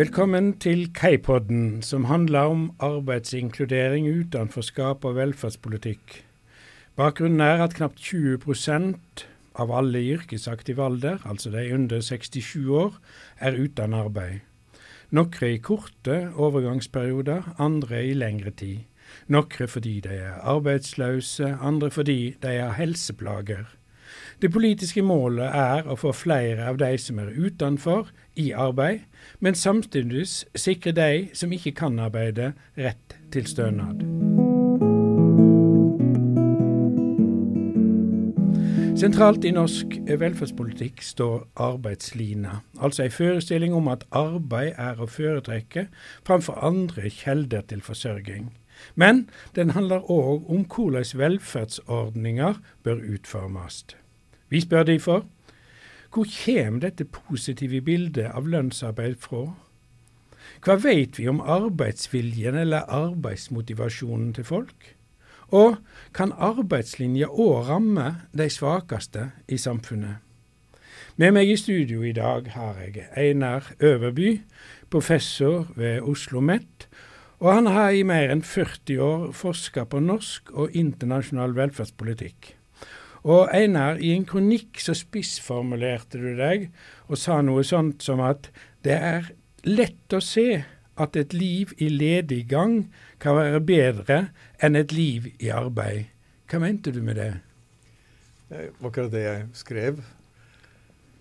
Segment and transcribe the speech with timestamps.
[0.00, 6.14] Velkommen til Keipodden, som handler om arbeidsinkludering, utenforskap og velferdspolitikk.
[6.96, 9.24] Bakgrunnen er at knapt 20%
[9.60, 12.96] av alle i yrkesaktiv alder, altså de under 67 år,
[13.44, 14.38] er uten arbeid.
[15.10, 18.86] Noen i korte overgangsperioder, andre i lengre tid.
[19.28, 23.68] Noen fordi de er arbeidsløse, andre fordi de har helseplager.
[24.40, 28.08] Det politiske målet er å få flere av de som er utenfor,
[28.40, 29.02] i arbeid,
[29.40, 30.22] men samtidig
[30.56, 34.00] sikre de som ikke kan arbeide, rett til stønad.
[38.96, 45.86] Sentralt i norsk velferdspolitikk står arbeidslina, altså en forestilling om at arbeid er å foretrekke
[46.24, 48.50] framfor andre kjelder til forsørging.
[48.96, 49.26] Men
[49.56, 53.84] den handler òg om hvordan velferdsordninger bør utformes.
[54.50, 55.24] Vi spør derfor
[56.10, 59.44] hvor kommer dette positive bildet av lønnsarbeid fra?
[60.64, 64.88] Hva vet vi om arbeidsviljen eller arbeidsmotivasjonen til folk?
[65.54, 65.78] Og
[66.14, 70.18] kan arbeidslinja òg ramme de svakeste i samfunnet?
[71.16, 74.40] Med meg i studio i dag har jeg Einar Øverby,
[74.90, 76.88] professor ved Oslo OsloMet.
[77.38, 82.59] Og han har i mer enn 40 år forska på norsk og internasjonal velferdspolitikk.
[83.28, 86.70] Og Einar, i en kronikk så spissformulerte du deg
[87.08, 88.48] og sa noe sånt som at
[88.86, 89.32] det er
[89.68, 90.62] lett å se
[91.00, 92.86] at et liv i ledig gang
[93.20, 94.20] kan være bedre
[94.60, 96.08] enn et liv i arbeid.
[96.50, 97.32] Hva mente du med det?
[98.50, 100.00] Det var akkurat det jeg skrev.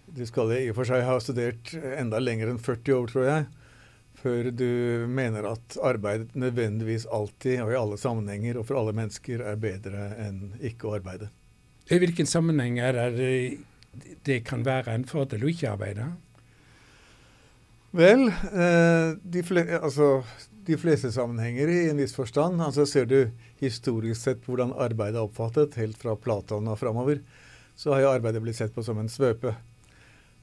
[0.10, 3.44] Du skal i og for seg ha studert enda lenger enn 40 år, tror jeg,
[4.20, 9.44] før du mener at arbeid nødvendigvis alltid og i alle sammenhenger og for alle mennesker
[9.46, 11.30] er bedre enn ikke å arbeide.
[11.90, 13.34] I hvilken sammenheng er det
[14.26, 16.12] det kan være en fordel å ikke arbeide?
[17.98, 20.20] Vel, eh, de, fle altså,
[20.68, 22.62] de, fleste sammenhenger i en viss forstand.
[22.62, 23.32] altså Ser du
[23.62, 27.24] historisk sett hvordan arbeidet er oppfattet, helt fra Platon og framover,
[27.80, 29.56] så har jo arbeidet blitt sett på som en svøpe.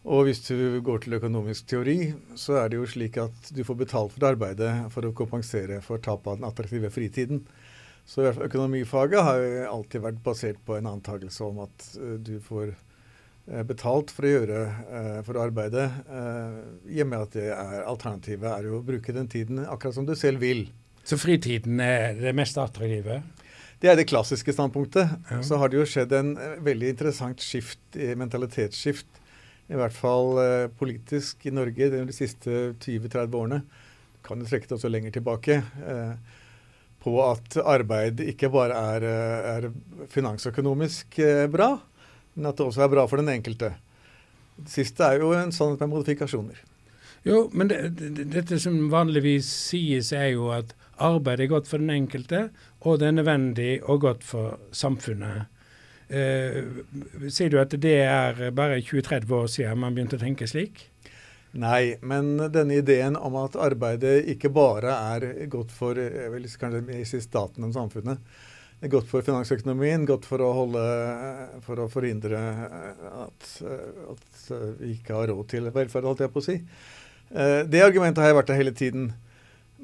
[0.07, 3.79] Og hvis du går til økonomisk teori, så er det jo slik at du får
[3.79, 7.43] betalt for arbeidet for å kompensere for tapet av den attraktive fritiden.
[8.07, 12.17] Så i hvert fall økonomifaget har alltid vært basert på en antakelse om at uh,
[12.23, 12.75] du får
[13.47, 16.55] Eh, betalt for å gjøre eh, for å arbeide, eh,
[16.97, 20.07] i og med at det er, alternativet er jo å bruke den tiden akkurat som
[20.09, 20.65] du selv vil.
[21.07, 23.21] Så fritiden er det mest attraktive?
[23.79, 25.13] Det er det klassiske standpunktet.
[25.31, 25.39] Ja.
[25.47, 26.33] Så har det jo skjedd en
[26.67, 29.23] veldig interessant skift, mentalitetsskift,
[29.71, 33.61] i hvert fall eh, politisk i Norge de siste 20-30 årene.
[34.27, 35.61] Kan jo trekke det også lenger tilbake.
[35.87, 36.43] Eh,
[37.07, 39.07] på at arbeid ikke bare er,
[39.57, 39.69] er
[40.13, 41.77] finansøkonomisk eh, bra,
[42.35, 43.77] men at det også er bra for den enkelte.
[44.57, 46.59] Det siste er jo en sannhet med modifikasjoner.
[47.27, 51.83] Jo, men det, det, dette som vanligvis sies, er jo at arbeid er godt for
[51.83, 52.49] den enkelte,
[52.87, 55.47] og det er nødvendig og godt for samfunnet.
[56.07, 56.63] Eh,
[57.27, 60.87] sier du at det er bare 20-30 år siden man begynte å tenke slik?
[61.57, 67.65] Nei, men denne ideen om at arbeidet ikke bare er godt for vil kanskje staten
[67.65, 68.21] og samfunnet,
[68.93, 70.85] godt for finansøkonomien, godt for å, holde,
[71.65, 72.41] for å forhindre
[73.25, 73.49] at,
[74.13, 74.41] at,
[74.83, 76.59] vi ikke har råd til velferd, holdt jeg på å si.
[77.33, 79.09] Eh, det argumentet har jeg vært der hele tiden.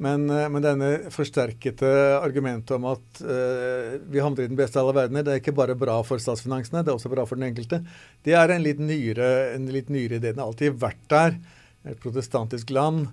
[0.03, 4.89] Men, eh, men denne forsterkete argumentet om at uh, vi havner i den beste av
[4.89, 7.51] alle verdener, det er ikke bare bra for statsfinansene, det er også bra for den
[7.53, 7.83] enkelte,
[8.27, 10.33] det er en litt nyere, en litt nyere idé.
[10.33, 11.37] Den har alltid vært der.
[11.91, 13.09] Et protestantisk land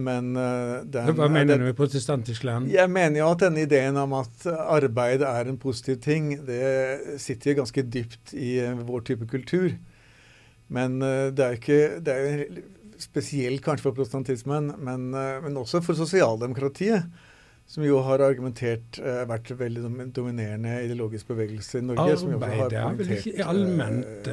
[0.00, 2.70] men uh, den, Hva mener du med protestantisk land?
[2.72, 7.52] Jeg mener jo at denne ideen om at arbeid er en positiv ting, det sitter
[7.52, 8.54] jo ganske dypt i
[8.88, 9.74] vår type kultur.
[10.72, 12.46] Men uh, det er jo ikke det er
[13.02, 17.10] spesielt kanskje for protestantismen, men, men også for sosialdemokratiet.
[17.72, 18.98] Som jo har argumentert
[19.30, 22.16] vært veldig dominerende ideologisk bevegelse i Norge.
[22.34, 24.28] Arbeid har vel ikke allment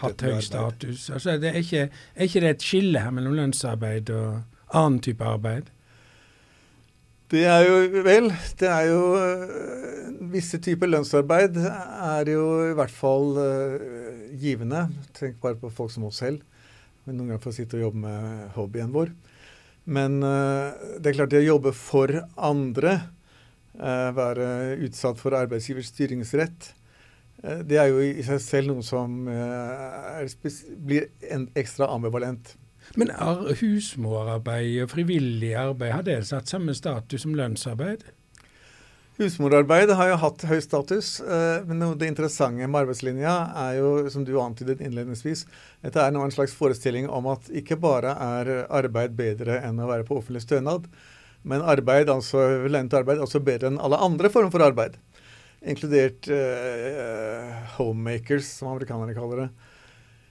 [0.00, 1.04] hatt høy status?
[1.12, 5.28] Altså, det er, ikke, er ikke det et skille her mellom lønnsarbeid og annen type
[5.28, 5.68] arbeid?
[7.34, 8.28] Det er jo Vel,
[8.60, 14.86] det er jo uh, Visse typer lønnsarbeid er jo i hvert fall uh, givende.
[15.16, 16.42] Tenk bare på folk som oss selv.
[17.04, 19.12] Men noen ganger får sitte og jobbe med hobbyen vår.
[19.84, 22.98] Men uh, det er klart det å jobbe for andre,
[23.74, 26.68] være utsatt for arbeidsgivers styringsrett,
[27.66, 29.16] det er jo i seg selv noe som
[30.86, 31.08] blir
[31.58, 32.52] ekstra ambivalent.
[32.94, 33.10] Men
[33.58, 38.06] husmorarbeid og frivillig arbeid, har det satt samme status som lønnsarbeid?
[39.14, 44.24] Husmorarbeid har jo hatt høy status, eh, men det interessante med arbeidslinja er jo, som
[44.26, 45.44] du antydet innledningsvis,
[45.84, 49.86] dette er nå en slags forestilling om at ikke bare er arbeid bedre enn å
[49.86, 50.88] være på offentlig stønad,
[51.46, 54.96] men arbeid, altså lønnet arbeid, også bedre enn alle andre former for arbeid.
[55.64, 59.46] Inkludert uh, homemakers, som amerikanerne kaller det.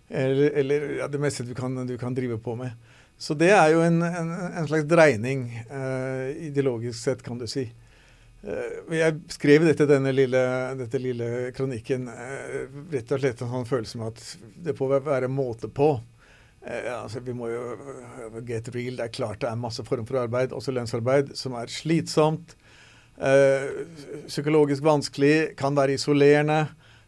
[0.10, 2.74] Eller, eller ja, det meste du kan, du kan, drive på med.
[3.18, 7.70] Så det er jo en, en, en slags dreining, uh, ideologisk sett, kan du si.
[8.44, 10.40] Uh, jeg skrev dette, denne lille,
[10.76, 12.58] dette lille kronikken uh,
[12.92, 15.94] rett og slett en sånn følelse med at det får være måte på.
[16.64, 17.62] Uh, altså, vi må jo
[18.44, 19.00] get real.
[19.00, 22.58] Det er klart det er masse form for arbeid, også lønnsarbeid, som er slitsomt.
[24.28, 26.64] psykologisk vanskelig, kan være isolerende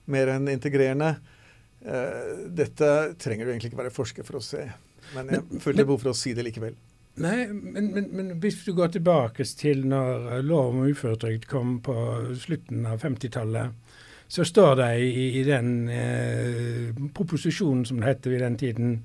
[0.06, 1.16] mer enn integrerende.
[2.54, 4.62] dette trenger du egentlig ikke være forsker for å se.
[5.16, 6.78] Men jeg følte behov for å si det likevel.
[7.16, 11.96] Nei, men, men, men, hvis du går tilbake til når lov om uføretrygd kom på
[12.36, 13.72] slutten av 50-tallet,
[14.28, 18.98] så står det i, i den eh, proposisjonen som det heter i den tiden,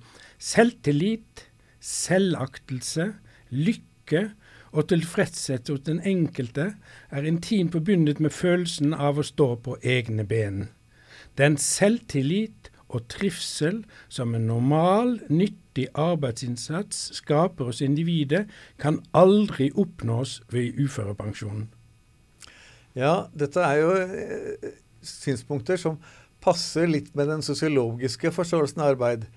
[0.42, 1.44] selvtillit,
[1.80, 3.12] selvaktelse,
[3.54, 4.24] lykke
[4.70, 6.72] og tilfredshet hos den enkelte
[7.10, 10.64] er intimt forbundet med følelsen av å stå på egne ben.
[11.38, 18.46] Den selvtillit og trivsel som en normal, nyttig arbeidsinnsats skaper hos individet,
[18.82, 21.68] kan aldri oppnås ved uførepensjonen.
[22.98, 24.72] Ja, dette er jo eh,
[25.06, 26.00] synspunkter som
[26.42, 29.28] passer litt med den sosiologiske forståelsen av arbeid.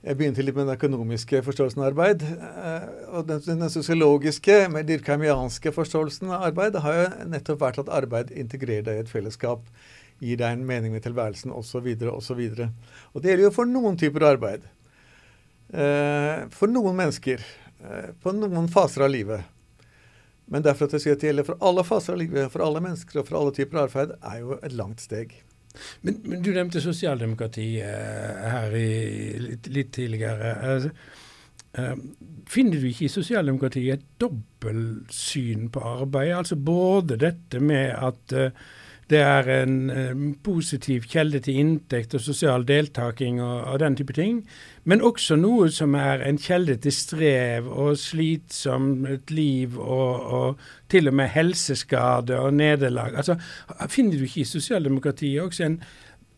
[0.00, 2.22] Jeg begynte litt med den økonomiske forståelsen av arbeid.
[2.24, 7.90] Eh, og den, den sosiologiske, mer dirkheimianske forståelsen av arbeid har jo nettopp vært at
[7.98, 9.66] arbeid integrerer deg i et fellesskap
[10.20, 11.88] gir deg en mening med tilværelsen osv.
[12.12, 12.42] osv.
[13.14, 14.66] Og det gjelder jo for noen typer arbeid.
[15.72, 17.44] Eh, for noen mennesker.
[17.80, 19.46] Eh, på noen faser av livet.
[20.50, 22.82] Men derfor at jeg sier at det gjelder for alle faser av livet, for alle
[22.82, 25.36] mennesker og for alle typer arbeid, er jo et langt steg.
[26.02, 28.90] Men, men du nevnte sosialdemokrati eh, her i,
[29.38, 30.54] litt, litt tidligere.
[30.74, 30.94] Altså,
[32.50, 36.32] finner du ikke i sosialdemokratiet et dobbeltsyn på arbeid?
[36.34, 38.34] Altså både dette med at
[39.10, 44.14] det er en um, positiv kjelde til inntekt og sosial deltaking og, og, den type
[44.14, 44.44] ting.
[44.86, 51.10] Men også noe som er en kjelde til strev og slitsomt liv og, og, til
[51.10, 53.16] og med helseskade og nederlag.
[53.16, 53.36] Altså,
[53.90, 55.80] finner du ikke i sosialdemokratiet også en,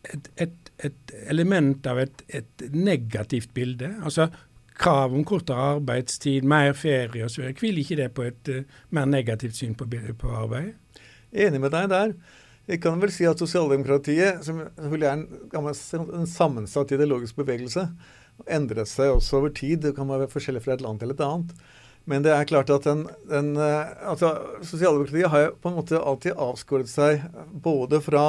[0.09, 3.93] et, et, et, element av et, et negativt bilde?
[4.01, 4.31] Altså
[4.73, 7.51] krav om kortere arbeidstid, mer ferie osv.
[7.59, 9.85] Hviler ikke det på et uh, mer negativt syn på,
[10.17, 10.73] på arbeid?
[11.33, 12.17] Enig med deg der.
[12.69, 17.89] Jeg kan vel si at sosialdemokratiet, som er en, en sammensatt ideologisk bevegelse,
[18.47, 19.81] endret seg også over tid.
[19.83, 21.51] Det kan være forskjellig fra et land til et annet.
[22.09, 24.33] Men det er klart at den, den eh, altså,
[24.63, 27.23] Sosialdemokratiet har på en måte alltid avskåret seg
[27.63, 28.23] både fra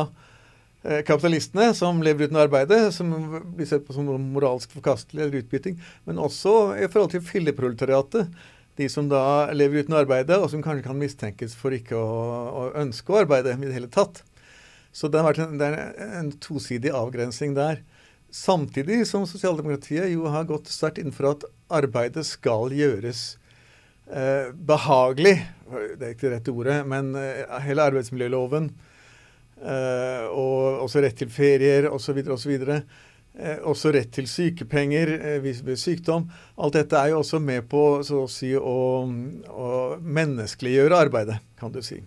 [0.82, 3.10] eh, kapitalistene som lever uten arbeide, som
[3.54, 8.30] blir sett på som moralsk forkastelig eller utbytting, men også i forhold til filleproletariatet
[8.76, 12.14] de som da lever uten arbeide, og som kanskje kan mistenkes for ikke å,
[12.50, 14.22] å ønske å arbeide i det hele tatt.
[14.94, 17.82] Så det har vært en, er en tosidig avgrensing der.
[18.34, 23.36] Samtidig som sosialdemokratiet jo har gått sterkt inn for at arbeidet skal gjøres
[24.10, 25.36] eh, behagelig.
[25.98, 28.70] Det er ikke det rette ordet, men eh, hele arbeidsmiljøloven
[29.62, 32.18] eh, og også rett til ferier osv.
[32.34, 32.54] osv.
[33.34, 36.28] Eh, også rett til sykepenger eh, ved sykdom.
[36.54, 38.76] Alt dette er jo også med på så å, si, å,
[39.50, 41.98] å menneskeliggjøre arbeidet, kan du si.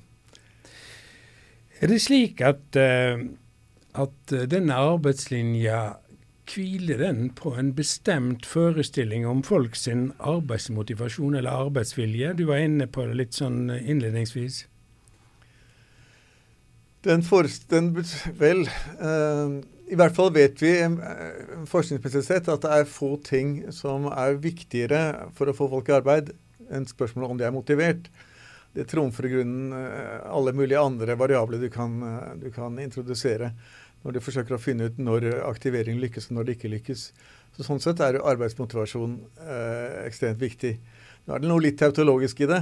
[1.84, 3.20] Er det slik at, uh,
[3.94, 5.82] at denne arbeidslinja
[6.48, 12.34] hviler den på en bestemt forestilling om folk sin arbeidsmotivasjon eller arbeidsvilje?
[12.40, 14.64] Du var inne på det litt sånn innledningsvis.
[17.06, 17.92] Den, for, den
[18.40, 18.66] vel
[19.04, 24.10] uh, i hvert fall vet vi eh, forskningsmessig sett at det er få ting som
[24.12, 26.34] er viktigere for å få folk i arbeid
[26.74, 28.10] enn spørsmålet om de er motivert.
[28.76, 33.54] Det trumfer i grunnen eh, alle mulige andre variabler du kan, eh, du kan, introdusere
[34.04, 37.08] når du forsøker å finne ut når aktivering lykkes og når det ikke lykkes.
[37.56, 40.76] Så Sånn sett er arbeidsmotivasjon eh, ekstremt viktig.
[41.26, 42.62] Nå er det noe litt tautologisk i det.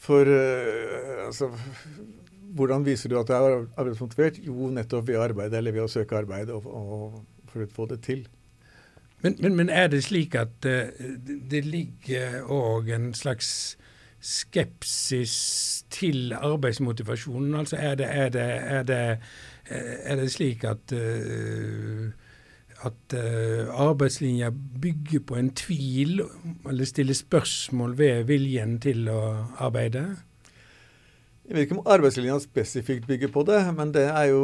[0.00, 1.50] For eh, altså,
[2.58, 4.40] hvordan viser du at du er arbeidsmotivert?
[4.44, 7.88] Jo, nettopp ved å arbeide eller ved å søke arbeid og, og for å få
[7.92, 8.26] det til.
[9.22, 10.90] Men, men, men er det slik at uh,
[11.50, 13.50] det ligger òg en slags
[14.22, 15.34] skepsis
[15.94, 17.54] til arbeidsmotivasjonen?
[17.58, 18.46] Altså er det, er det,
[18.78, 19.02] er det,
[19.70, 22.10] er det slik at uh,
[22.86, 24.50] at uh, arbeidslinja
[24.80, 26.20] bygger på en tvil,
[26.68, 29.20] eller stiller spørsmål ved viljen til å
[29.58, 30.04] arbeide?
[31.48, 34.40] Jeg vet ikke om arbeidslinja spesifikt bygger på det, men det er jo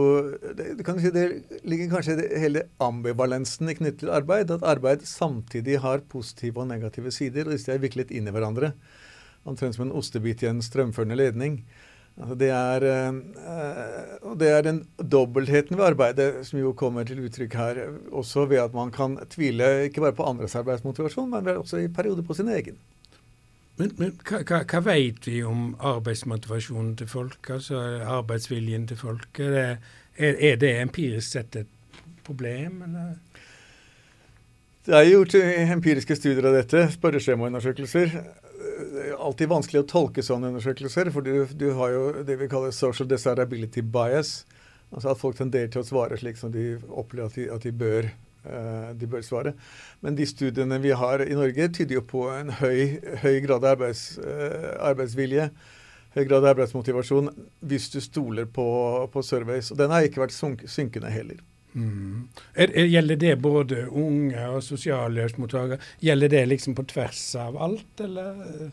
[0.57, 1.25] Det, si, det
[1.69, 4.51] ligger kanskje i hele ambivalensen knyttet til arbeid.
[4.51, 8.73] At arbeid samtidig har positive og negative sider, og disse er viklet inn i hverandre.
[9.45, 11.61] Omtrent som en ostebit i en strømførende ledning.
[12.17, 17.55] Altså det, er, øh, det er den dobbeltheten ved arbeidet som jo kommer til uttrykk
[17.61, 17.85] her.
[18.13, 22.23] Også ved at man kan tvile ikke bare på andres arbeidsmotivasjon, men også i perioder
[22.23, 22.81] på sin egen.
[23.77, 29.41] Men, men hva, hva, hva, vet vi om arbeidsmotivasjonen til folk, altså arbeidsviljen til folk?
[29.43, 29.67] Er det,
[30.15, 33.17] er, er det empirisk sett et problem, eller?
[34.85, 38.19] Det er gjort empiriske studier av dette, spørreskjemaundersøkelser.
[38.95, 42.51] Det er alltid vanskelig å tolke sånne undersøkelser, for du, du, har jo det vi
[42.53, 44.43] kaller social desirability bias.
[44.93, 47.73] Altså at folk tenderer til å svare slik som de opplever at de, at de
[47.75, 48.24] bør Eh,
[49.01, 49.55] de bør svare.
[50.05, 53.71] Men de studiene vi har i Norge, tyder jo på en høy, høy grad av
[53.77, 55.49] arbeids, eh, arbeidsvilje.
[56.15, 57.33] Høy grad av arbeidsmotivasjon
[57.67, 58.67] hvis du stoler på,
[59.11, 59.73] på surveys.
[59.73, 61.41] Og den har ikke vært synkende heller.
[61.75, 62.29] Mm.
[62.55, 65.81] Er, er, gjelder det både unge og sosialhjelpsmottakere?
[66.05, 68.71] Gjelder det liksom på tvers av alt, eller?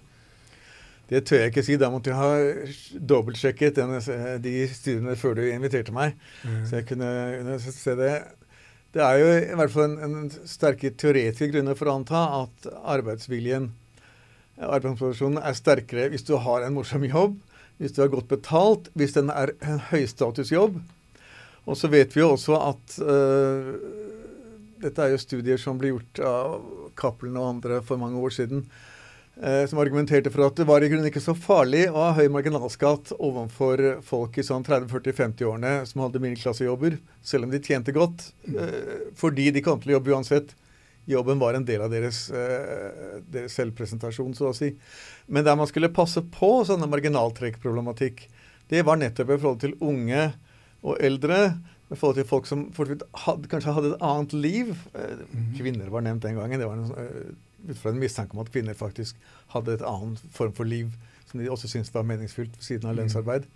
[1.12, 1.80] Det tør jeg ikke si.
[1.82, 3.82] Da måtte jeg ha dobbeltsjekket
[4.44, 6.14] de studiene før du inviterte meg.
[6.46, 6.62] Mm.
[6.70, 7.10] Så jeg kunne,
[7.40, 8.14] kunne se det.
[8.92, 12.68] Det er jo i hvert fall en, en sterke teoretiske grunner for å anta at
[12.98, 13.70] arbeidsviljen,
[14.60, 17.38] arbeidsmotivasjonen, er sterkere hvis du har en morsom jobb,
[17.80, 20.76] hvis du har godt betalt, hvis den er en høystatusjobb.
[21.70, 23.74] Og så vet vi jo også at uh,
[24.82, 26.54] Dette er jo studier som ble gjort av
[26.98, 28.64] Cappelen og andre for mange år siden
[29.40, 33.14] som argumenterte for at det var i grunnen ikke så farlig å ha høy marginalskatt
[33.16, 39.48] overfor folk i sånn 30-40-50-årene som hadde middelklassejobber, selv om de tjente godt, eh, fordi
[39.56, 40.54] de kom til å jobbe uansett.
[41.10, 44.76] Jobben var en del av deres, eh, deres, selvpresentasjon, så å si.
[45.28, 48.28] Men der man skulle passe på sånne marginaltrekkproblematikk,
[48.70, 50.34] det var nettopp i forhold til unge
[50.84, 51.58] og eldre.
[51.92, 54.76] I forhold til folk som hadde, kanskje hadde et annet liv.
[54.94, 55.56] Eh, mhm.
[55.58, 56.60] Kvinner var nevnt den gangen.
[56.60, 57.34] det var en eh,
[57.68, 59.18] ut fra en mistanke om at kvinner faktisk
[59.54, 60.92] hadde et annet form for liv
[61.32, 63.02] som de også syntes var meningsfylt ved siden av mm.
[63.02, 63.48] lønnsarbeid.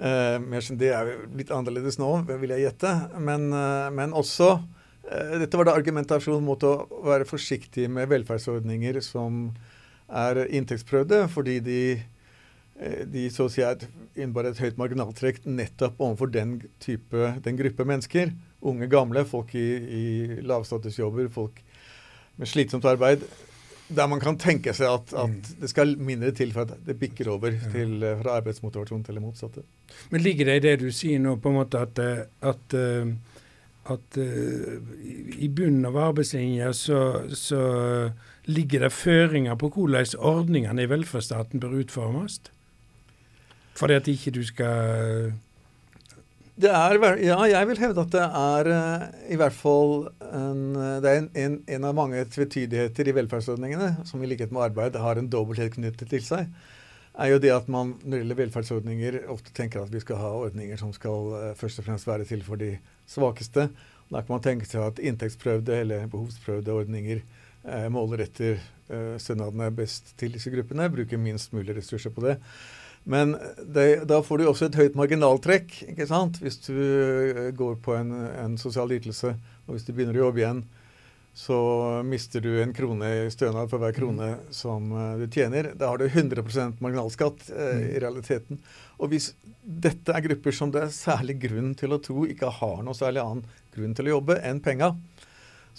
[0.00, 2.92] Uh, det er litt annerledes nå, vil jeg gjette.
[3.18, 6.74] Men, uh, men også uh, Dette var da argumentasjon mot å
[7.06, 9.48] være forsiktig med velferdsordninger som
[10.10, 11.82] er inntektsprøvde, fordi de,
[13.06, 13.62] de så å si
[14.18, 18.32] innebar et høyt marginaltrekk nettopp overfor den type, den gruppe mennesker.
[18.60, 20.06] Unge, gamle, folk i, i
[20.42, 21.62] lavstatusjobber, folk
[22.40, 23.28] med slitsomt arbeid
[23.90, 25.56] der man kan tenke seg at, at, mm.
[25.62, 29.22] det skal mindre til for at det bikker over til, eh, fra arbeidsmotivasjon til det
[29.22, 29.64] motsatte.
[30.10, 33.10] Men ligger det i det du sier nå, på en måte at, eh, at, eh,
[33.90, 37.00] at i bunnen av arbeidslinja så,
[37.34, 37.62] så,
[38.50, 42.40] ligger det føringer på hvordan ordningene i velferdsstaten bør utformes?
[43.78, 45.32] Fordi at ikke du skal
[46.68, 50.62] er, ja, jeg vil hevde at det er uh, i hvert fall en,
[51.00, 54.98] det er en, en, en, av mange tvetydigheter i velferdsordningene, som i likhet med arbeid
[55.00, 56.50] har en dobbelthet knyttet til seg,
[57.20, 60.34] er jo det at man når det gjelder velferdsordninger ofte tenker at vi skal ha
[60.42, 62.74] ordninger som skal uh, først og fremst være til for de
[63.08, 63.70] svakeste.
[64.10, 67.24] Da kan man tenke seg at inntektsprøvde eller behovsprøvde ordninger
[67.64, 68.60] uh, måler etter
[69.22, 72.32] stønadene best til disse gruppene, bruker minst mulig ressurser på det.
[73.04, 76.40] Men det, da får du også et høyt marginaltrekk ikke sant?
[76.42, 79.32] hvis du eh, går på en, en sosial ytelse.
[79.66, 80.62] Og hvis du begynner å jobbe igjen,
[81.34, 81.56] så
[82.04, 84.40] mister du en krone i stønad for hver krone mm.
[84.54, 85.70] som uh, du tjener.
[85.78, 87.84] Da har du 100% marginalskatt eh, mm.
[87.86, 88.60] i realiteten.
[88.98, 89.30] Og hvis
[89.62, 93.22] dette er grupper som det er særlig grunn til å tro ikke har noe særlig
[93.22, 94.90] annen grunn til å jobbe enn penga,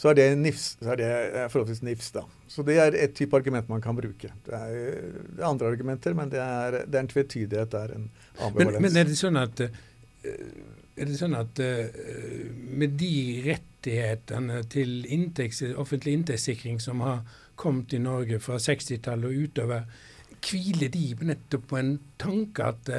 [0.02, 2.10] så er det, nifs, så er det eh, forholdsvis nifs.
[2.16, 2.24] da.
[2.50, 4.32] Så det er et type argument man kan bruke.
[4.48, 4.72] Det er,
[5.30, 7.72] det er andre argumenter, men det er, det er en tvetydighet.
[7.72, 8.08] Det er en
[8.40, 8.80] ambivalens.
[8.82, 10.48] Men, men, er det sånn at, eh,
[10.98, 12.02] det sånn at eh,
[12.82, 13.14] med de
[13.46, 17.22] rettighetene til inntekts, offentlig inntektssikring som har
[17.62, 19.86] kommet i Norge fra 60-tallet og utover,
[20.42, 22.90] hviler de nettopp på en tanke at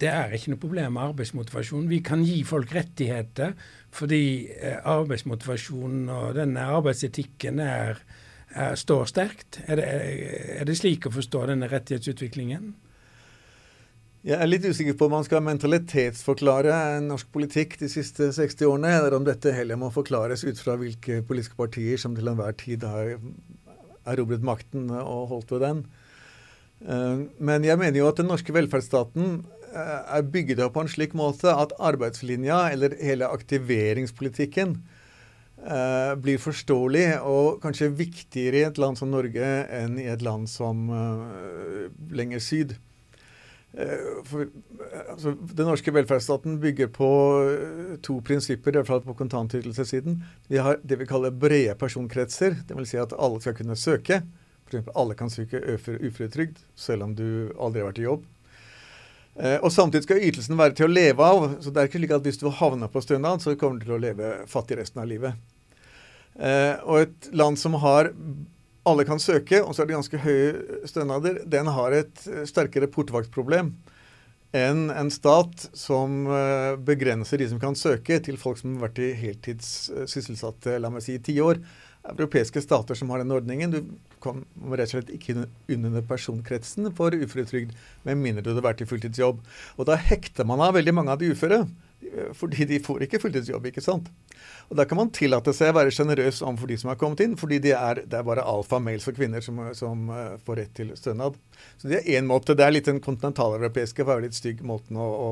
[0.00, 1.88] det, er ikke noe problem med arbeidsmotivasjon.
[1.90, 3.54] Vi kan gi folk rettigheter
[3.96, 4.22] fordi
[4.52, 8.02] eh, arbeidsmotivasjonen og denne arbeidsetikken er,
[8.52, 9.60] er, står sterkt.
[9.66, 9.86] Er det,
[10.60, 12.74] er det, slik å forstå denne rettighetsutviklingen?
[14.26, 18.90] Jeg er litt usikker på om man skal mentalitetsforklare norsk politikk de siste 60 årene,
[18.98, 22.82] eller om dette heller må forklares ut fra hvilke politiske partier som til enhver tid
[22.82, 23.14] har
[24.06, 25.86] erobret makten og holdt ved den.
[26.84, 29.44] Eh, men jeg mener jo at den norske velferdsstaten
[29.76, 34.76] er bygget opp på en slik måte at arbeidslinja, eller hele aktiveringspolitikken,
[35.66, 40.48] eh, blir forståelig og kanskje viktigere i et land som Norge enn i et land
[40.50, 42.76] som eh, lenger syd.
[43.76, 44.48] Eh, for,
[45.10, 47.10] altså, den norske velferdsstaten bygger på
[48.06, 50.22] to prinsipper, i hvert fall på kontantytelsessiden.
[50.48, 52.62] Vi har det vi kaller brede personkretser.
[52.68, 52.94] Dvs.
[52.94, 54.22] Si at alle skal kunne søke.
[54.66, 54.88] F.eks.
[54.94, 58.24] alle kan søke uføretrygd, selv om du aldri har vært i jobb.
[59.36, 61.46] Eh, og Samtidig skal ytelsen være til å leve av.
[61.60, 63.96] så det er ikke slik at Hvis du havner på stønad, så kommer du til
[63.96, 65.34] å leve fattig resten av livet.
[66.38, 68.12] Eh, og et land som har
[68.86, 73.72] alle kan søke, og så er det ganske høye stønader, den har et sterkere portvaktproblem
[74.54, 79.02] enn en stat som eh, begrenser de som kan søke, til folk som har vært
[79.02, 81.60] i heltidssysselsatte la meg si, i ti år
[82.12, 83.72] europeiske stater som har den ordningen.
[83.72, 83.80] Du
[84.22, 87.74] kommer rett og slett ikke under personkretsen for uføretrygd,
[88.06, 89.42] med mindre du hadde vært i fulltidsjobb.
[89.76, 91.64] Og da hekter man av veldig mange av de uføre,
[92.36, 93.66] fordi de får ikke fulltidsjobb.
[93.70, 94.08] ikke sant?
[94.68, 97.36] Og Da kan man tillate seg å være sjenerøs overfor de som har kommet inn,
[97.38, 100.92] fordi de er, det er bare alfa-males og kvinner som, som uh, får rett til
[100.98, 101.38] stønad.
[101.78, 102.56] Så det er én måte.
[102.56, 105.30] Det er litt den kontinentaleuropeiske, være litt stygg måten å, å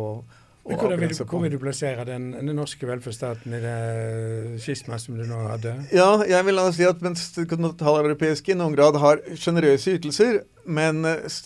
[0.65, 4.97] men hvordan vil, du, hvor vil du plassere den, den norske velferdsstaten i det skisma
[5.01, 5.75] som du nå hadde?
[5.93, 11.05] Ja, jeg vil si at mens det kontinentaleuropeiske i noen grad har sjenerøse ytelser, men
[11.09, 11.41] eh,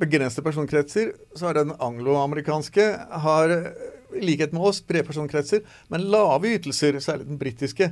[0.00, 2.88] begrensede personkretser, så har den angloamerikanske
[3.26, 3.56] har
[4.16, 5.62] i likhet med oss brede personkretser,
[5.92, 7.90] men lave ytelser, særlig den britiske.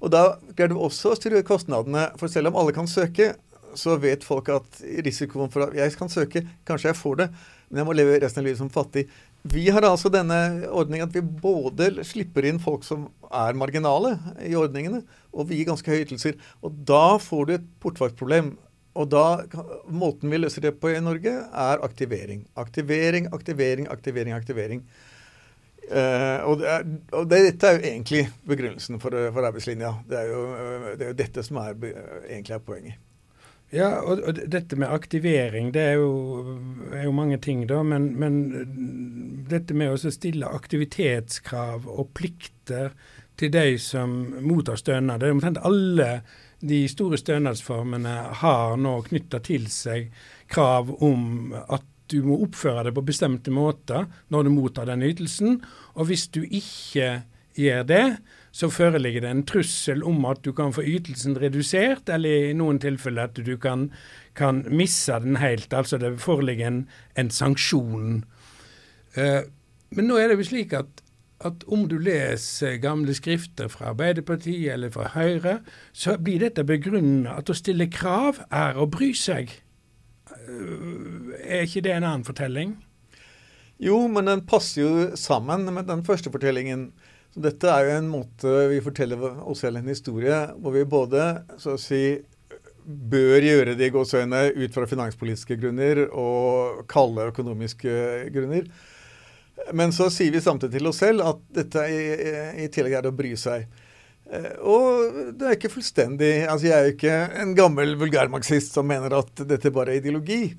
[0.00, 3.32] Og da greier du også å styre kostnadene, for selv om alle kan søke,
[3.78, 7.28] så vet folk at risikoen for at jeg kan søke, kanskje jeg får det,
[7.70, 9.06] men jeg må leve resten av livet som fattig.
[9.42, 10.36] Vi har altså denne
[10.68, 15.00] ordningen at vi både slipper inn folk som er marginale i ordningene,
[15.32, 16.36] og vi gir ganske høye ytelser.
[16.60, 18.52] Og da får du et portvaktproblem.
[19.00, 19.24] Og da,
[19.86, 22.44] Måten vi løser det på i Norge, er aktivering.
[22.58, 24.36] Aktivering, aktivering, aktivering.
[24.36, 24.84] aktivering.
[25.90, 26.82] Uh, og, det er,
[27.18, 29.94] og det, dette er jo egentlig begrunnelsen for, for arbeidslinja.
[30.06, 30.42] Det er, jo,
[30.98, 31.78] det er jo dette som er,
[32.28, 33.00] egentlig er poenget.
[33.70, 36.56] Ja, og, og, dette med aktivering, det er jo,
[36.90, 37.84] er jo mange ting, da.
[37.86, 38.40] Men, men,
[39.50, 42.90] dette med å stille aktivitetskrav og plikter
[43.38, 45.22] til de som mottar stønad.
[45.22, 46.10] Det er omtrent alle
[46.60, 50.10] de store stønadsformene har nå knytta til seg
[50.50, 55.60] krav om at du må oppføre deg på bestemte måter når du mottar den ytelsen.
[55.94, 57.22] Og hvis du ikke
[57.58, 58.04] gjør det,
[58.52, 62.80] så foreligger det en trussel om at du kan få ytelsen redusert, eller i noen
[62.82, 63.88] tilfeller at du kan,
[64.38, 65.72] kan miste den helt.
[65.74, 66.80] Altså det foreligger en,
[67.14, 68.24] en sanksjon.
[69.14, 69.46] Uh,
[69.94, 71.02] men nå er det jo slik at,
[71.46, 75.60] at om du leser gamle skrifter fra Arbeiderpartiet eller fra Høyre,
[75.92, 79.54] så blir dette begrunnet at å stille krav er å bry seg.
[80.30, 82.80] Uh, er ikke det en annen fortelling?
[83.80, 86.90] Jo, men den passer jo sammen med den første fortellingen.
[87.30, 91.26] Så dette er jo en måte vi forteller oss selv en historie hvor vi både
[91.62, 92.18] så å si
[92.90, 97.92] bør gjøre det i ut fra finanspolitiske grunner og kalde økonomiske
[98.34, 98.66] grunner.
[99.76, 102.02] Men så sier vi samtidig til oss selv at dette i,
[102.64, 103.68] i tillegg er det å bry seg.
[104.30, 108.86] Eh, og det er ikke fullstendig altså Jeg er jo ikke en gammel vulgærmarxist som
[108.86, 110.54] mener at dette bare er ideologi.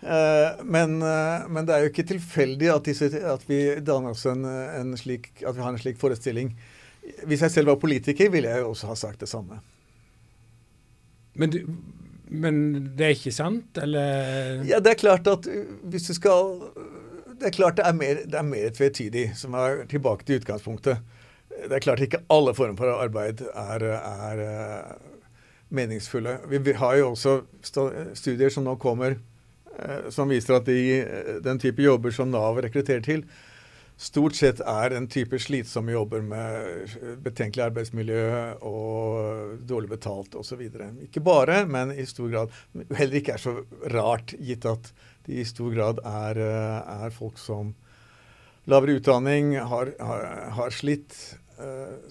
[0.00, 4.26] Eh, men, eh, men, det er jo ikke tilfeldig at, disse, at vi danner oss
[4.28, 6.52] en, en slik, at vi har en slik forestilling.
[7.26, 9.60] Hvis jeg selv var politiker, ville jeg jo også ha sagt det samme.
[11.36, 11.60] Men, du,
[12.28, 12.62] men
[12.96, 14.64] det er ikke sant, eller?
[14.68, 15.46] Ja, det er klart at
[15.84, 16.56] hvis du skal
[17.36, 21.02] Det er klart det er mer, det er mer tvetydig, som er tilbake til utgangspunktet.
[21.52, 24.94] Det er klart ikke alle former for arbeid er, er eh,
[25.68, 26.38] meningsfulle.
[26.48, 27.42] Vi, har jo også
[28.16, 29.35] studier som nå kommer Eh,
[30.10, 33.24] som viser at de, eh, den type jobber som Nav rekrutterer til,
[33.96, 38.24] stort sett er en type slitsomme jobber med betenkelig arbeidsmiljø
[38.68, 40.66] og dårlig betalt osv.
[41.06, 42.52] Ikke bare, men i stor grad.
[42.92, 43.56] Heller ikke er så
[43.94, 44.92] rart, gitt at
[45.26, 47.74] de i stor grad er, eh, er folk som
[48.66, 50.24] lavere utdanning, har, har,
[50.58, 51.14] har slitt,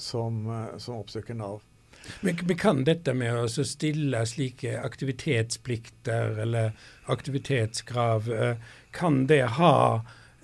[0.02, 0.48] som,
[0.82, 1.60] som oppsøker Nav.
[2.22, 6.76] Men, men kan dette med å stille slike aktivitetsplikter eller
[7.12, 8.56] aktivitetskrav, eh,
[8.96, 9.78] kan det ha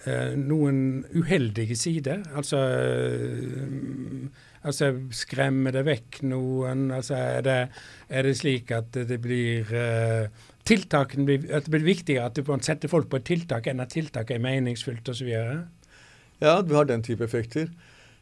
[0.05, 2.23] eh, noen uheldige sider?
[2.37, 6.89] Altså, eh, altså skremmer det vekk noen?
[6.95, 7.59] Altså, er, det,
[8.09, 9.69] er det slik at det blir
[10.67, 13.93] tiltakene blir, at det blir viktigere at du setter folk på et tiltak enn at
[13.95, 15.31] tiltaket er meningsfullt osv.?
[16.41, 17.69] Ja, du har den type effekter.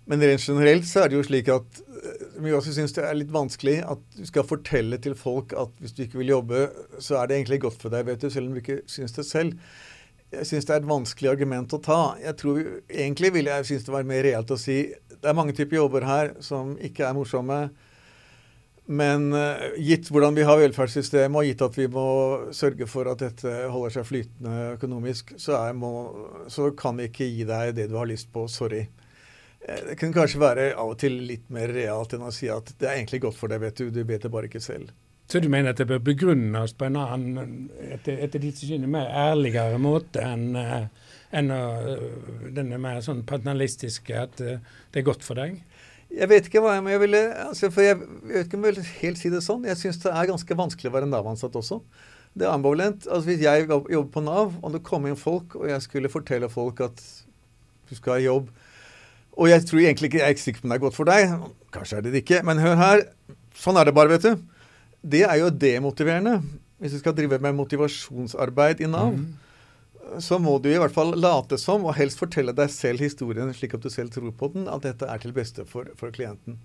[0.10, 1.84] Men rent generelt så er det jo slik at
[2.40, 5.94] vi også syns det er litt vanskelig at du skal fortelle til folk at hvis
[5.96, 6.64] du ikke vil jobbe,
[7.04, 9.28] så er det egentlig godt for deg, vet du, selv om du ikke syns det
[9.28, 9.60] selv.
[10.32, 12.02] Jeg syns det er et vanskelig argument å ta.
[12.22, 14.82] Jeg tror Egentlig ville jeg synes det var mer reelt å si
[15.20, 17.58] det er mange typer jobber her som ikke er morsomme.
[18.90, 22.06] Men uh, gitt hvordan vi har velferdssystemet, og gitt at vi må
[22.56, 25.92] sørge for at dette holder seg flytende økonomisk, så, er, må,
[26.50, 28.48] så, kan vi ikke gi deg det du har lyst på.
[28.50, 28.88] Sorry.
[29.70, 32.74] Eh, det kunne kanskje være av og til litt mer realt enn å si at
[32.80, 33.90] det er egentlig godt for deg, vet du.
[33.94, 34.92] Du vet det bare ikke selv.
[35.30, 39.12] Så du mener at det bør begrunnes på en annen, etter, etter ditt syn, mer
[39.14, 40.88] ærligere måte enn uh,
[41.30, 41.52] enn
[42.56, 44.56] denne mer sånn paternalistiske at uh,
[44.90, 45.60] det er godt for deg?
[46.10, 48.76] Jeg vet ikke hva jeg, jeg ville altså for jeg, jeg, vet ikke om jeg
[48.80, 49.68] vil helt si det sånn.
[49.70, 51.78] Jeg syns det er ganske vanskelig å være Nav-ansatt også.
[52.34, 53.06] Det er ambivalent.
[53.06, 56.50] Altså Hvis jeg jobber på Nav, og det kommer inn folk, og jeg skulle fortelle
[56.50, 57.06] folk at
[57.90, 58.50] du skal ha jobb
[59.38, 61.10] Og jeg tror egentlig ikke jeg er ikke sikker på om det er godt for
[61.10, 61.36] deg.
[61.76, 62.42] Kanskje er det det ikke.
[62.48, 63.04] Men hør her.
[63.60, 64.66] Sånn er det bare, vet du.
[65.00, 66.40] Det er jo demotiverende.
[66.80, 69.14] Hvis du skal drive med motivasjonsarbeid i Nav.
[69.16, 69.50] Mm
[70.18, 73.76] så må du i hvert fall late som, og helst fortelle deg selv historien slik
[73.78, 76.58] at du selv tror på den, at dette er til beste for, for klienten.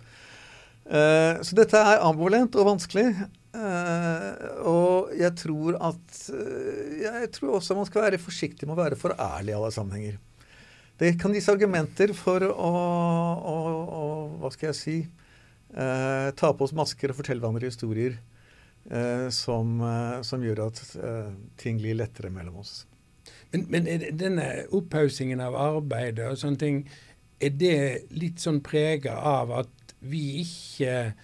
[0.84, 3.06] Uh, så dette er ambivalent og vanskelig.
[3.54, 4.30] Uh,
[4.66, 8.98] og jeg tror at uh, Jeg tror også man skal være forsiktig med å være
[8.98, 10.18] for ærlig i alle sammenhenger.
[10.98, 12.70] Det kan gis argumenter for å,
[13.50, 14.04] å, å
[14.40, 14.96] Hva skal jeg si
[15.74, 18.20] Ta på oss masker og fortelle hverandre historier
[19.34, 19.80] som,
[20.22, 20.78] som, gjør at
[21.58, 22.84] ting blir lettere mellom oss.
[23.50, 24.44] Men, men denne
[24.76, 26.78] opphaussingen av arbeidet og sånne ting,
[27.42, 27.78] er det
[28.14, 31.14] litt sånn prega av at vi ikke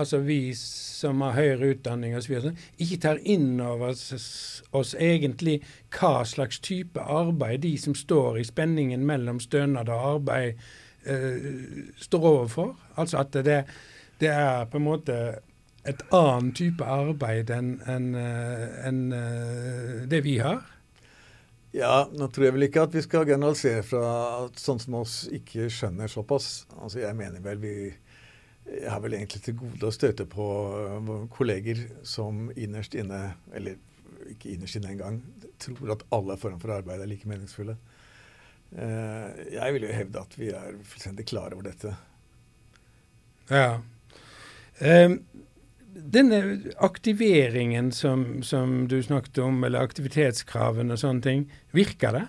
[0.00, 5.60] Altså vi som har høyere utdanning osv., ikke tar inn over oss, oss, egentlig
[5.96, 10.64] hva slags type arbeid de som står i spenningen mellom stønad og arbeid,
[11.04, 12.74] eh, står overfor.
[12.96, 13.62] Altså at det,
[14.20, 15.20] det, er på en måte
[15.88, 20.60] et annen type arbeid enn en, en, uh, det vi har.
[21.72, 25.70] Ja, nå tror jeg vel ikke at vi skal generalisere fra sånn som oss ikke
[25.72, 26.66] skjønner såpass.
[26.82, 27.74] Altså jeg mener vel vi
[28.68, 30.46] jeg har vel egentlig til gode å støte på
[31.00, 33.78] uh, kolleger som innerst inne, eller
[34.30, 35.20] ikke innerst inne engang,
[35.62, 37.76] tror at alle former for arbeid er like meningsfulle.
[38.70, 41.94] Uh, jeg vil jo hevde at vi er fullstendig klare over dette.
[43.50, 43.80] Ja.
[45.90, 46.38] Denne
[46.78, 51.42] aktiveringen som, som, du snakket om, eller aktivitetskravene og sånne ting,
[51.74, 52.26] virker det?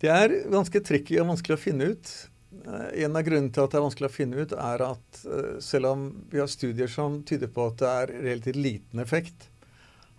[0.00, 2.12] Det er ganske tricky og vanskelig å finne ut.
[2.50, 5.58] Eh, en av grunnene til at det er vanskelig å finne ut, er at eh,
[5.62, 9.46] selv om vi har studier som tyder på at det er relativt liten effekt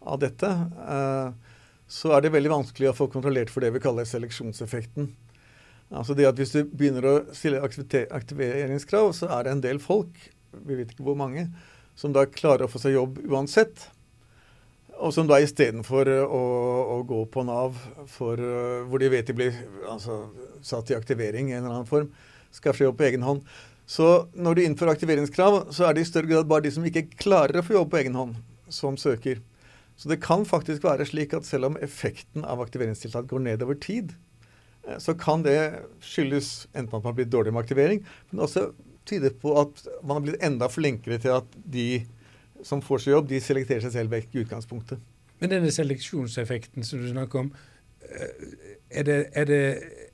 [0.02, 1.58] av dette, eh,
[1.92, 5.12] så er det veldig vanskelig å få kontrollert for det vi kaller seleksjonseffekten.
[5.92, 10.16] Altså det at Hvis du begynner å stille aktiveringskrav, så er det en del folk
[10.52, 11.50] vi vet ikke hvor mange,
[12.00, 13.90] som da klarer å få seg jobb uansett.
[15.02, 16.42] Og som da istedenfor å,
[16.94, 17.78] å gå på Nav,
[18.12, 19.56] for, uh, hvor de vet de blir
[19.90, 20.28] altså,
[20.66, 22.12] satt i aktivering i en eller annen form,
[22.54, 23.42] skal få jobb på egen hånd.
[23.90, 27.10] Så når du innfører aktiveringskrav, så er det i større grad bare de som ikke
[27.18, 28.38] klarer å få jobb på egen hånd,
[28.72, 29.42] som søker.
[30.00, 33.80] Så det kan faktisk være slik at selv om effekten av aktiveringstiltak går ned over
[33.82, 34.14] tid,
[34.88, 35.58] eh, så kan det
[36.06, 38.70] skyldes enten at man har blitt dårlig med aktivering, men også
[39.10, 41.88] tyder på at man har blitt enda flinkere til at de
[42.68, 45.02] som får seg jobb, de selekterer seg selv vekk i utgangspunktet.
[45.42, 47.54] Men denne seleksjonseffekten som du snakker om,
[48.06, 48.58] eh,
[48.92, 49.64] er det, er det,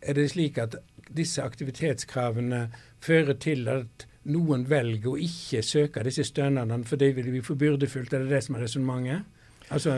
[0.02, 0.78] er det slik at
[1.10, 2.68] disse aktivitetskravene
[3.04, 7.60] fører til at noen velger å ikke søke disse stønadene fordi det vil bli for
[7.60, 8.14] byrdefullt?
[8.14, 9.26] Er det det som er resonnementet?
[9.68, 9.92] Altså,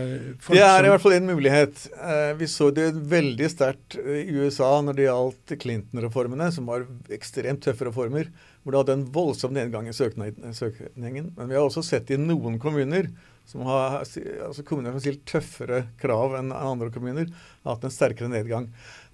[0.50, 1.84] det er i hvert fall en mulighet.
[2.02, 7.62] Eh, vi så det veldig sterkt i USA når det gjaldt Clinton-reformene, som var ekstremt
[7.66, 8.32] tøffe reformer,
[8.64, 11.34] hvor det hadde en voldsom nedgang i søkningen.
[11.36, 13.12] Men vi har også sett i noen kommuner
[13.50, 14.02] som har,
[14.46, 17.30] altså kommuner som stilt tøffere krav enn andre kommuner,
[17.64, 18.68] har hatt en sterkere nedgang.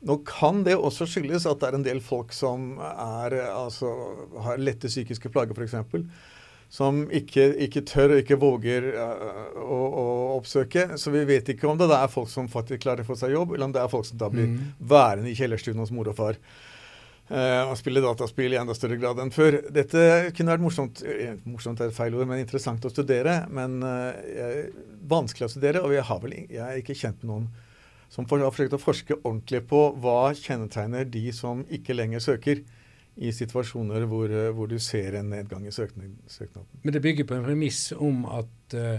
[0.07, 3.91] Nå kan det også skyldes at det er en del folk som er, altså,
[4.43, 5.77] har lette psykiske plager, f.eks
[6.69, 10.87] som ikke, ikke, tør og ikke våger uh, å, å, oppsøke.
[10.99, 13.55] Så vi vet ikke om det er folk som faktisk klarer å få seg jobb,
[13.55, 14.63] eller om det er folk som da blir mm.
[14.79, 16.39] værende i kjellerstuen hos mor og far.
[17.25, 19.57] Uh, og spille dataspill i enda større grad enn før.
[19.73, 20.01] Dette
[20.37, 23.39] kunne vært morsomt eh, morsomt er et feil ord, men interessant å studere.
[23.49, 24.67] Men uh,
[25.09, 27.47] vanskelig å studere, og jeg, har vel, jeg, er ikke kjent med noen
[28.13, 32.61] som har forsøkt å forske ordentlig på hva kjennetegner de som ikke lenger søker
[33.15, 36.17] i situasjoner hvor, eh, hvor, du ser en nedgang i søknaden.
[36.83, 38.97] Men det bygger på en premiss om at uh,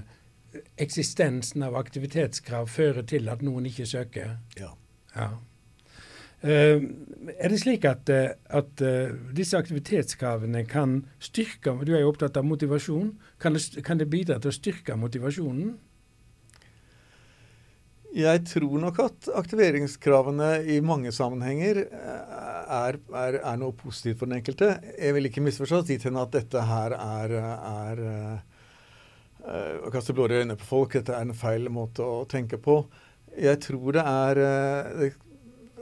[0.81, 4.39] eksistensen av aktivitetskrav fører til at noen ikke søker?
[4.57, 4.73] Ja.
[5.17, 5.29] ja.
[6.47, 6.81] Uh,
[7.37, 12.49] er det slik at, at uh, disse aktivitetskravene kan styrke Du er jo opptatt av
[12.49, 13.13] motivasjon.
[13.43, 15.77] Kan det, kan det bidra til å styrke motivasjonen?
[18.17, 21.83] Jeg tror nok at aktiveringskravene i mange sammenhenger
[22.67, 24.77] er, er, er, noe positivt for den enkelte.
[24.99, 30.43] Jeg vil ikke misforstås dit hen at dette her er, er uh, å kaste blåre
[30.43, 30.97] øyne på folk.
[30.99, 32.81] Dette er en feil måte å tenke på.
[33.37, 35.19] Jeg tror det er uh,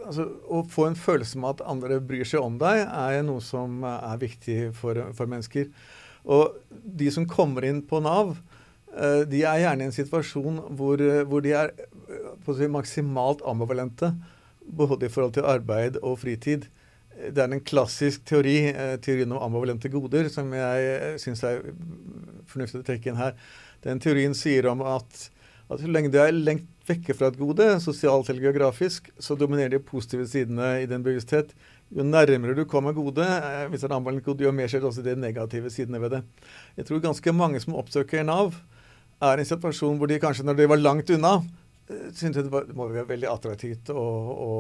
[0.07, 3.85] altså, Å få en følelse med at andre bryr seg om deg, er noe som
[3.89, 5.71] er viktig for, for mennesker.
[6.25, 8.37] Og de som kommer inn på Nav,
[8.95, 11.75] uh, de er gjerne i en situasjon hvor, hvor de er
[12.45, 14.15] si, maksimalt ambivalente
[14.77, 16.69] både i forhold til arbeid og fritid.
[17.15, 21.63] Det er en klassisk teori, eh, teorien om ambivalente goder, som jeg eh, syns er
[22.51, 23.37] fornuftig å trekke inn her.
[23.87, 25.29] Den teorien sier om at,
[25.71, 29.77] at så lenge du er lengt vekke fra et gode, sosialt eller geografisk, så dominerer
[29.77, 31.55] de positive sidene i din bevissthet.
[31.95, 35.05] Jo nærmere du kommer gode, eh, hvis det er ambivalent gode, jo mer skjer også
[35.05, 36.23] de negative sidene ved det.
[36.77, 38.59] Jeg tror ganske mange som oppsøker Nav,
[39.23, 41.39] er i en situasjon hvor de kanskje når de var langt unna,
[41.89, 44.51] syntes det, det må være veldig attraktivt å, å,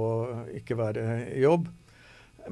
[0.59, 1.71] ikke være i jobb.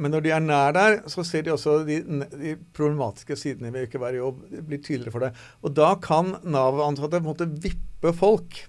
[0.01, 1.99] Men når de er nær der, så ser de også de,
[2.33, 4.39] de problematiske sidene ved ikke være i jobb.
[4.49, 5.43] Det blir tydeligere for deg.
[5.61, 8.63] Og da kan Nav-ansatte måtte vippe folk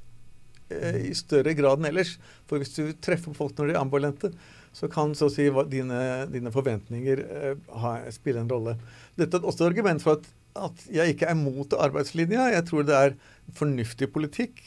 [0.68, 2.18] eh, i større grad enn ellers.
[2.50, 4.34] For hvis du treffer folk når de er ambulante,
[4.76, 8.76] så kan så å si dine, dine forventninger eh, ha, spille en rolle.
[9.16, 10.28] Dette er også et argument for at,
[10.68, 12.52] at jeg ikke er mot arbeidslinja.
[12.58, 13.20] Jeg tror det er
[13.56, 14.60] fornuftig politikk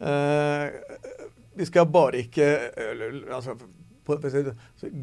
[0.00, 3.56] vi skal bare ikke uh, altså,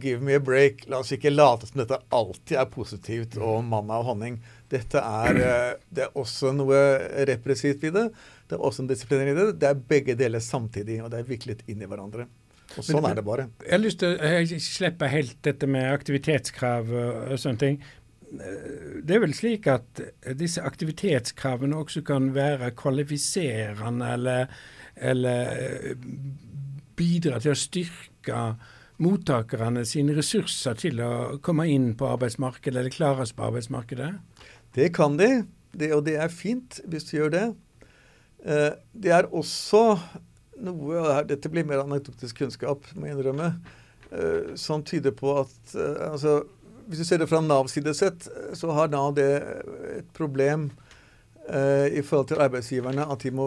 [0.01, 0.87] Give me a break.
[0.89, 4.39] La oss ikke late som dette alltid er positivt og manna og honning.
[4.71, 6.81] Dette er, uh, det er også noe
[7.29, 8.07] repressivt i det.
[8.47, 9.47] Det er også en disiplinering i det.
[9.61, 12.27] Det er begge deler samtidig, og det er viklet inn i hverandre.
[12.75, 13.47] Og sånn er det bare.
[13.63, 17.79] Jeg har lyst til å slippe helt dette med aktivitetskrav og sånne ting.
[18.27, 20.01] Det er vel slik at
[20.35, 24.51] disse aktivitetskravene også kan være kvalifiserende eller
[24.99, 25.51] eller
[25.91, 26.07] eh,
[26.97, 28.41] bidra til å styrke
[29.03, 31.11] mottakerne sine ressurser til å
[31.45, 34.11] komme inn på arbeidsmarkedet eller klare seg på arbeidsmarkedet?
[34.77, 35.43] Det kan de,
[35.77, 37.45] det, og det er fint hvis de gjør det.
[38.45, 39.83] Eh, det er også
[40.57, 43.51] noe Dette blir mer anekdotisk kunnskap, må jeg innrømme,
[44.09, 45.75] eh, som tyder på at
[46.09, 46.39] altså,
[46.87, 48.25] Hvis du ser det fra Navs side sett,
[48.57, 49.31] så har Nav det
[49.99, 50.69] et problem
[51.47, 53.45] i forhold til arbeidsgiverne at de må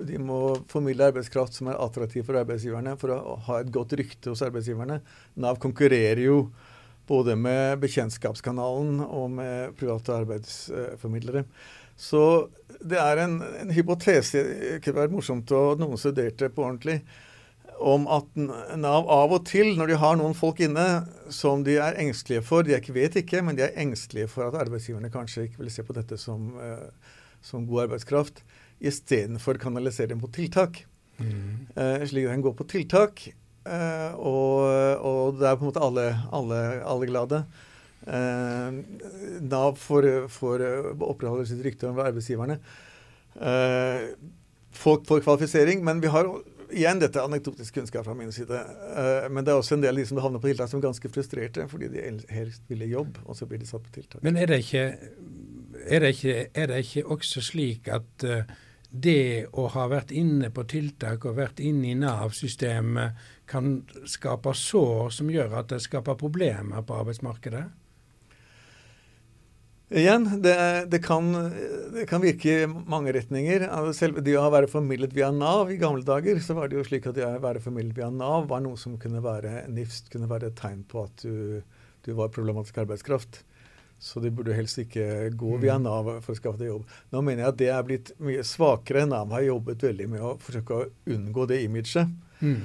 [0.00, 4.32] de må formidle arbeidskraft som er attraktiv for arbeidsgiverne, for å ha et godt rykte
[4.32, 5.00] hos arbeidsgiverne.
[5.42, 6.46] Nav konkurrerer jo
[7.08, 11.44] både med bekjentskapskanalen og med private arbeidsformidlere.
[11.98, 12.22] Så
[12.80, 17.02] det er en, en hypotese, det kunne vært morsomt å noen studerte på ordentlig,
[17.82, 18.28] om at
[18.78, 20.86] Nav av og til, når de har noen folk inne
[21.34, 25.10] som de er engstelige for De vet ikke, men de er engstelige for at arbeidsgiverne
[25.10, 28.44] kanskje ikke vil se på dette som, uh, som god arbeidskraft
[28.82, 30.84] istedenfor kanalisere den på tiltak.
[31.18, 31.68] Mm.
[31.76, 33.26] Uh, slik at den går på tiltak,
[33.68, 34.54] uh, og,
[34.98, 36.62] og, det er på en måte alle, alle,
[36.94, 37.42] alle glade.
[38.02, 38.82] Uh,
[39.46, 40.66] Nav får, får
[40.98, 42.58] opprettholde sitt rykte over arbeidsgiverne.
[43.36, 44.10] Uh,
[44.72, 46.26] folk får kvalifisering, men vi har
[46.72, 48.58] igjen dette anekdotisk kunnskap fra min side.
[48.96, 50.88] Uh, men det er også en del av de som havner på tiltak, som er
[50.88, 54.22] ganske frustrerte fordi de helst ville jobb, og så blir de satt på tiltak.
[54.24, 54.84] Men er det ikke,
[55.86, 58.42] er det ikke, er det ikke også slik at uh,
[58.92, 63.16] det å ha vært inne på tiltak og vært inne i Nav-systemet
[63.48, 63.78] kan
[64.08, 67.64] skape sår som gjør at det skaper problemer på arbeidsmarkedet?
[69.92, 70.56] Igjen, det,
[70.88, 71.26] det, kan,
[71.92, 73.66] det, kan, virke i mange retninger.
[73.66, 76.84] Altså, selv det å være formidlet via Nav i gamle dager, så var det jo
[76.86, 80.30] slik at det å være formidlet via Nav var noe som kunne være nifst, kunne
[80.30, 81.60] være et tegn på at du,
[82.08, 83.42] du var problematisk arbeidskraft.
[84.02, 85.84] Så de burde helst ikke gå via mm.
[85.86, 86.86] Nav for å skaffe deg jobb.
[87.14, 89.04] Nå mener jeg at det er blitt mye svakere.
[89.06, 92.10] Nav har jobbet veldig med å forsøke å unngå det imaget.
[92.42, 92.64] Mm.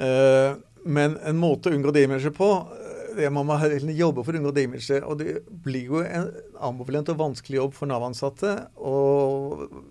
[0.00, 0.54] Uh,
[0.88, 4.40] men en måte å unngå det imaget på det det Man må jobbe for å
[4.40, 5.04] unngå det imaget.
[5.04, 6.30] Og det blir jo en
[6.70, 8.96] ambivalent og vanskelig jobb for Nav-ansatte å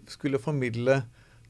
[0.09, 1.01] skulle formidle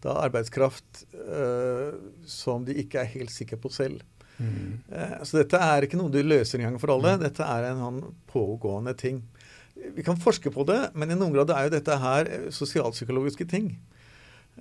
[0.04, 1.96] da arbeidskraft uh,
[2.28, 4.04] som de ikke er helt sikre på selv.
[4.40, 4.80] Mm.
[4.92, 7.18] Eh, så dette er ikke noe du løser en gang for alle.
[7.22, 9.22] Dette er en sånn pågående ting.
[9.96, 13.74] Vi kan forske på det, men i noen grad er jo dette her sosialpsykologiske ting.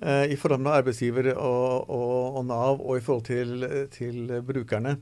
[0.01, 4.97] Eh, I forhold til arbeidsgiver og, og, og, Nav, og i forhold til, til brukerne.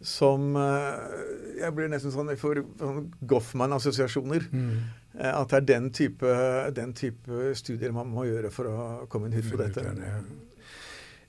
[0.00, 4.46] Som eh, Jeg blir nesten sånn for sånn Goffman-assosiasjoner.
[4.52, 4.76] Mm.
[5.20, 6.36] At det er den type,
[6.72, 9.82] den type, studier man må gjøre for å komme inn hit på dette.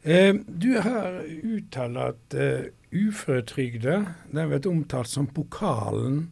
[0.03, 3.97] Eh, du har uttalt at uføretrygde uføretrygda
[4.33, 6.31] har vært omtalt som pokalen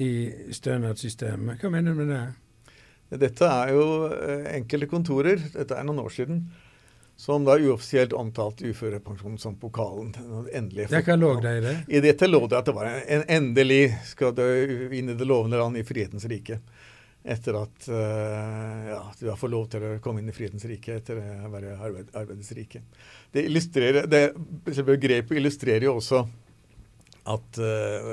[0.00, 1.62] i stønadssystemet.
[1.62, 2.24] Hva mener du med det?
[3.20, 5.42] Dette er jo uh, enkelte kontorer.
[5.54, 6.46] Dette er noen år siden.
[7.16, 10.08] som da uoffisielt omtalte uførepensjonen som pokalen.
[10.50, 10.88] Endelig.
[10.90, 11.74] Hva lå det i det?
[11.86, 14.42] I dette lå det at det var en, endelig skal du
[14.90, 16.58] inn i det lovende land i frihetens rike.
[17.24, 21.22] Etter at uh, ja, du fått lov til å komme inn i frihetens rike etter
[21.22, 22.82] å være arbeid, arbeidets rike.
[23.32, 23.46] Det
[24.12, 24.24] det
[24.84, 26.20] begrepet illustrerer jo også
[27.32, 28.12] at uh,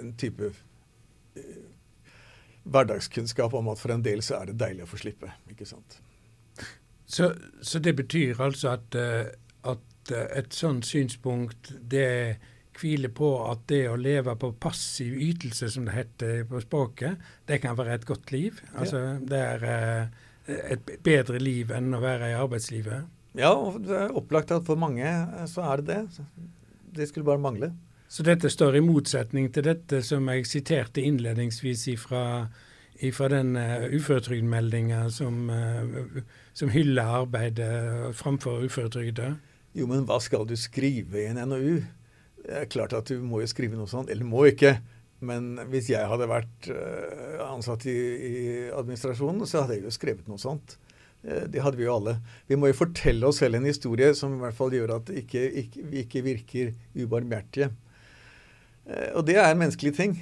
[0.00, 1.62] en type uh,
[2.66, 5.32] hverdagskunnskap om at for en del så er det deilig å få slippe.
[5.50, 6.00] ikke sant?
[7.06, 9.30] Så, så det betyr altså at, uh,
[9.70, 12.36] at eh, et sånt synspunkt det
[12.80, 17.60] hviler på at det å leve på passiv ytelse, som det heter på språket, det
[17.64, 18.60] kan være et godt liv?
[18.74, 20.22] Altså det er eh,
[20.76, 23.08] et bedre liv enn å være i arbeidslivet?
[23.36, 25.08] Ja, og det er opplagt at for mange
[25.50, 26.28] så er det det.
[26.96, 27.72] Det skulle bare mangle.
[28.08, 32.24] Så dette står i motsetning til dette som jeg siterte innledningsvis fra
[33.12, 36.22] fra den uh, uføretrygdmeldinga som, uh,
[36.56, 39.34] som, hyller arbeidet framfor uføretrygda?
[39.76, 41.82] Jo, men hva skal du skrive i en NOU?
[42.46, 44.12] Det er klart at du må jo skrive noe sånt.
[44.12, 44.76] Eller må ikke.
[45.26, 48.34] Men hvis jeg hadde vært uh, ansatt i, i,
[48.70, 50.76] administrasjonen, så hadde jeg jo skrevet noe sånt.
[51.26, 52.20] Det hadde vi jo alle.
[52.46, 55.40] Vi må jo fortelle oss selv en historie som i hvert fall gjør at ikke,
[55.64, 57.72] ikke, vi ikke virker ubarmhjertige.
[59.16, 60.14] Og det er en menneskelig ting.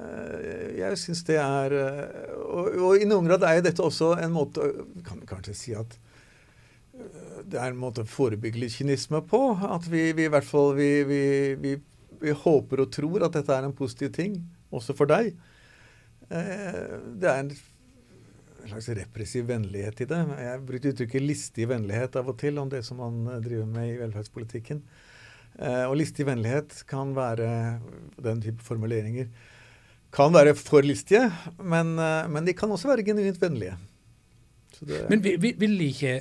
[0.00, 4.14] Eh, jeg syns det er eh, og, og, i noen grad er jo dette også
[4.22, 4.70] en måte
[5.06, 6.09] Kan kanskje si at eh,
[7.50, 9.40] det er en måte å forebygge litt kynisme på.
[9.66, 11.22] At vi, vi i hvert fall vi, vi,
[12.20, 14.38] vi, håper og tror at dette er en positiv ting,
[14.70, 15.32] også for deg.
[16.30, 17.52] Det er en
[18.70, 20.20] slags repressiv vennlighet i det.
[20.44, 23.96] Jeg brukte uttrykket listig vennlighet av og til om det som man driver med i
[24.02, 24.84] velferdspolitikken.
[25.88, 27.48] Og listig vennlighet kan være
[28.22, 29.26] den type formuleringer
[30.14, 31.28] kan være for listige,
[31.62, 33.76] men, eh, men de kan også være genuint vennlige.
[34.78, 36.14] Det, men vil, vil, ikke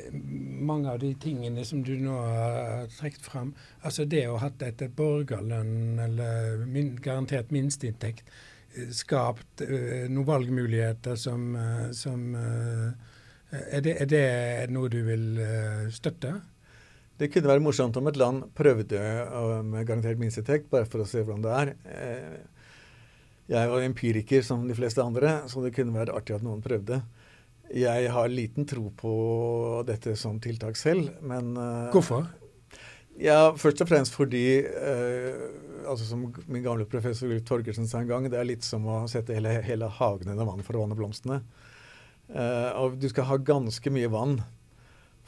[0.67, 3.53] mange av de tingene som du nå har trukket fram,
[3.85, 8.27] altså det å ha hatt etter borgerlønn eller min, garantert minsteinntekt,
[8.75, 12.89] eh, skapt uh, noen valgmuligheter som, uh, som uh,
[13.53, 14.25] er, det, er, det,
[14.75, 15.27] noe du vil
[15.95, 16.35] støtte?
[17.19, 18.99] Det kunne være morsomt om et land prøvde
[19.67, 21.73] med garantert minsteinntekt, bare for å se hvordan det er.
[23.49, 27.01] Jeg jo empiriker som de fleste andre, så det kunne være artig at noen prøvde.
[27.69, 29.13] Jeg har liten tro på
[29.85, 32.25] dette som tiltak selv, men uh, Hvorfor?
[33.19, 35.39] Ja, Først og fremst fordi eh,
[35.83, 39.01] altså Som min gamle professor Ulf Torgersen sa en gang, det er litt som å
[39.11, 41.41] sette hele, hele hagen under vann for å vanne blomstene.
[42.29, 44.37] Eh, og du skal ha ganske mye vann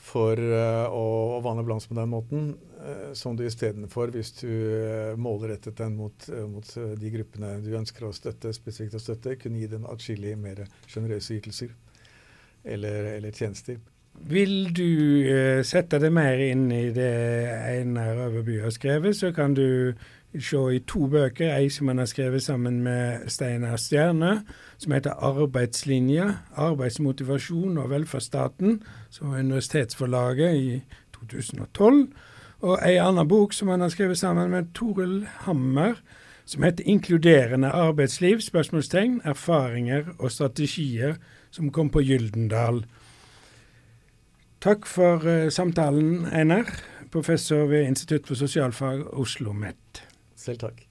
[0.02, 1.04] for eh, å,
[1.36, 5.94] å vanne blomst på den måten, uh, som du istedenfor, hvis du uh, målrettet den
[6.00, 10.34] mot, mot de gruppene du ønsker å støtte, spesifikt å støtte, kunne gi dem atskillig
[10.42, 11.76] mer sjenerøse ytelser
[12.66, 13.80] eller, eller, tjenester.
[14.28, 17.12] Vil du sette deg mer inn i det
[17.50, 19.94] Einar Øverby har skrevet, så kan du
[20.40, 21.56] se i to bøker.
[21.56, 24.44] Ei som han har skrevet sammen med Steinar Stjerne,
[24.78, 26.32] som heter 'Arbeidslinja.
[26.56, 30.82] Arbeidsmotivasjon og velferdsstaten', som er Universitetsforlaget i
[31.14, 32.08] 2012.
[32.62, 35.94] Og ei annen bok som han har skrevet sammen med Toril Hammer,
[36.46, 41.16] som heter 'Inkluderende arbeidsliv?' spørsmålstegn, Erfaringer og strategier,
[41.52, 42.84] som kom på Gyldendal.
[44.62, 46.70] Takk for uh, samtalen, Einar,
[47.12, 50.04] professor ved Institutt for sosialfag, Oslo OsloMet.
[50.36, 50.86] Selv takk.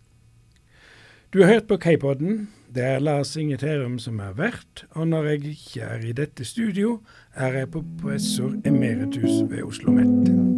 [1.31, 2.49] Du har hørt på K-podden.
[2.75, 6.45] Det er Lars Inge Terum som er vert, og når jeg ikke er i dette
[6.45, 7.01] studio,
[7.35, 10.50] er jeg professor emeritus ved Oslo OsloMet.